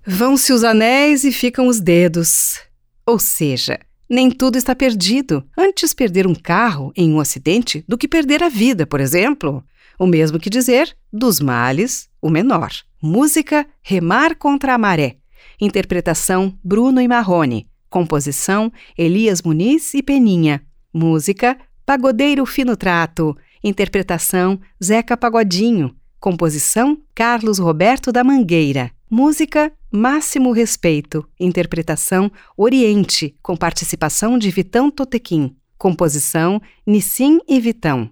Vão-se 0.04 0.52
os 0.52 0.64
anéis 0.64 1.22
e 1.22 1.30
ficam 1.30 1.68
os 1.68 1.80
dedos. 1.80 2.60
Ou 3.06 3.16
seja, 3.16 3.78
nem 4.10 4.28
tudo 4.28 4.58
está 4.58 4.74
perdido. 4.74 5.44
Antes 5.56 5.94
perder 5.94 6.26
um 6.26 6.34
carro 6.34 6.92
em 6.96 7.12
um 7.12 7.20
acidente 7.20 7.84
do 7.86 7.96
que 7.96 8.08
perder 8.08 8.42
a 8.42 8.48
vida, 8.48 8.84
por 8.84 9.00
exemplo. 9.00 9.64
O 9.96 10.04
mesmo 10.04 10.40
que 10.40 10.50
dizer 10.50 10.96
dos 11.12 11.38
males, 11.38 12.08
o 12.20 12.28
menor. 12.28 12.72
Música 13.00 13.64
Remar 13.82 14.36
contra 14.36 14.74
a 14.74 14.78
Maré. 14.78 15.18
Interpretação 15.60 16.58
Bruno 16.62 17.00
e 17.00 17.06
Marrone. 17.06 17.68
Composição 17.88 18.72
Elias 18.98 19.42
Muniz 19.42 19.94
e 19.94 20.02
Peninha. 20.02 20.60
Música 20.92 21.56
Pagodeiro 21.86 22.46
Fino 22.46 22.78
Trato. 22.78 23.36
Interpretação 23.62 24.58
Zeca 24.82 25.18
Pagodinho. 25.18 25.94
Composição 26.18 26.98
Carlos 27.14 27.58
Roberto 27.58 28.10
da 28.10 28.24
Mangueira. 28.24 28.90
Música 29.10 29.70
Máximo 29.92 30.50
Respeito. 30.50 31.28
Interpretação 31.38 32.32
Oriente, 32.56 33.36
com 33.42 33.54
participação 33.54 34.38
de 34.38 34.50
Vitão 34.50 34.90
Totequim. 34.90 35.54
Composição 35.76 36.58
Nissim 36.86 37.38
e 37.46 37.60
Vitão. 37.60 38.08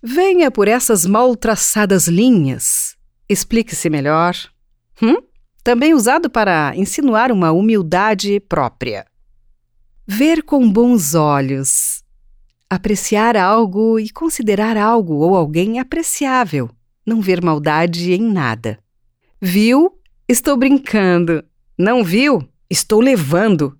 Venha 0.00 0.48
por 0.48 0.68
essas 0.68 1.04
mal 1.04 1.34
traçadas 1.34 2.06
linhas. 2.06 2.96
Explique-se 3.28 3.90
melhor. 3.90 4.36
Hum? 5.02 5.16
Também 5.64 5.94
usado 5.94 6.30
para 6.30 6.72
insinuar 6.76 7.32
uma 7.32 7.50
humildade 7.50 8.38
própria. 8.38 9.04
Ver 10.06 10.44
com 10.44 10.70
bons 10.70 11.16
olhos 11.16 12.06
apreciar 12.70 13.36
algo 13.36 13.98
e 13.98 14.10
considerar 14.10 14.76
algo 14.76 15.14
ou 15.14 15.34
alguém 15.34 15.78
apreciável, 15.78 16.68
não 17.06 17.20
ver 17.20 17.42
maldade 17.42 18.12
em 18.12 18.20
nada. 18.20 18.78
Viu? 19.40 19.92
Estou 20.28 20.56
brincando. 20.56 21.42
Não 21.78 22.04
viu? 22.04 22.46
Estou 22.68 23.00
levando. 23.00 23.78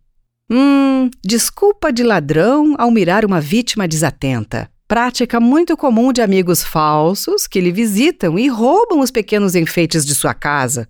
Hum, 0.50 1.10
desculpa 1.22 1.92
de 1.92 2.02
ladrão 2.02 2.74
ao 2.78 2.90
mirar 2.90 3.24
uma 3.24 3.40
vítima 3.40 3.86
desatenta. 3.86 4.70
Prática 4.86 5.38
muito 5.38 5.76
comum 5.76 6.10
de 6.10 6.22
amigos 6.22 6.64
falsos 6.64 7.46
que 7.46 7.60
lhe 7.60 7.70
visitam 7.70 8.38
e 8.38 8.48
roubam 8.48 9.00
os 9.00 9.10
pequenos 9.10 9.54
enfeites 9.54 10.06
de 10.06 10.14
sua 10.14 10.32
casa. 10.32 10.88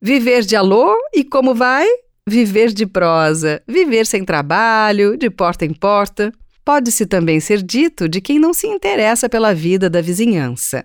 Viver 0.00 0.42
de 0.42 0.54
alô 0.54 0.94
e 1.12 1.24
como 1.24 1.52
vai? 1.52 1.88
Viver 2.28 2.72
de 2.72 2.86
prosa, 2.86 3.60
viver 3.66 4.06
sem 4.06 4.24
trabalho, 4.24 5.16
de 5.16 5.28
porta 5.28 5.64
em 5.64 5.74
porta 5.74 6.32
pode-se 6.64 7.06
também 7.06 7.40
ser 7.40 7.62
dito 7.62 8.08
de 8.08 8.20
quem 8.20 8.38
não 8.38 8.52
se 8.52 8.66
interessa 8.66 9.28
pela 9.28 9.54
vida 9.54 9.88
da 9.90 10.00
vizinhança. 10.00 10.84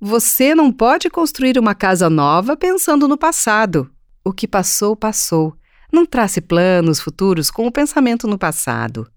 Você 0.00 0.54
não 0.54 0.70
pode 0.70 1.08
construir 1.08 1.58
uma 1.58 1.74
casa 1.74 2.10
nova 2.10 2.56
pensando 2.56 3.08
no 3.08 3.16
passado. 3.16 3.90
O 4.24 4.32
que 4.32 4.46
passou, 4.46 4.94
passou. 4.94 5.56
Não 5.92 6.04
trace 6.04 6.40
planos 6.40 7.00
futuros 7.00 7.50
com 7.50 7.66
o 7.66 7.72
pensamento 7.72 8.26
no 8.26 8.36
passado. 8.36 9.10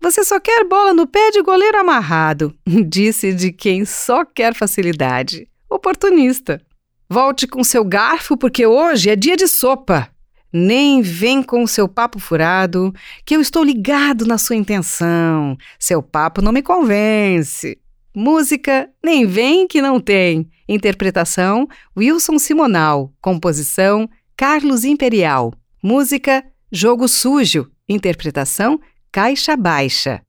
Você 0.00 0.24
só 0.24 0.38
quer 0.40 0.64
bola 0.64 0.94
no 0.94 1.06
pé 1.06 1.30
de 1.30 1.42
goleiro 1.42 1.78
amarrado, 1.78 2.54
disse 2.88 3.32
de 3.34 3.52
quem 3.52 3.84
só 3.84 4.24
quer 4.24 4.54
facilidade. 4.54 5.48
Oportunista. 5.68 6.60
Volte 7.08 7.46
com 7.46 7.64
seu 7.64 7.84
garfo 7.84 8.36
porque 8.36 8.64
hoje 8.64 9.10
é 9.10 9.16
dia 9.16 9.36
de 9.36 9.48
sopa. 9.48 10.09
Nem 10.52 11.00
vem 11.02 11.42
com 11.42 11.62
o 11.62 11.68
seu 11.68 11.86
papo 11.88 12.18
furado, 12.18 12.92
que 13.24 13.36
eu 13.36 13.40
estou 13.40 13.62
ligado 13.62 14.26
na 14.26 14.38
sua 14.38 14.56
intenção. 14.56 15.56
Seu 15.78 16.02
papo 16.02 16.42
não 16.42 16.52
me 16.52 16.62
convence. 16.62 17.78
Música 18.14 18.90
Nem 19.02 19.24
Vem 19.26 19.68
Que 19.68 19.80
Não 19.80 20.00
Tem. 20.00 20.48
Interpretação 20.68 21.68
Wilson 21.96 22.38
Simonal. 22.38 23.12
Composição 23.20 24.08
Carlos 24.36 24.84
Imperial. 24.84 25.52
Música 25.82 26.44
Jogo 26.72 27.06
Sujo. 27.06 27.70
Interpretação 27.88 28.80
Caixa 29.12 29.56
Baixa. 29.56 30.20